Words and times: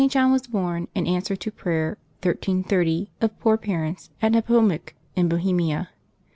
John" 0.07 0.31
was 0.31 0.47
born, 0.47 0.87
in 0.95 1.05
answer 1.05 1.35
to 1.35 1.51
prayer, 1.51 1.89
1330, 2.23 3.11
of 3.21 3.39
poor 3.39 3.55
parents, 3.55 4.09
at 4.19 4.31
Nepomuc 4.31 4.95
in 5.15 5.29
Bohemia. 5.29 5.89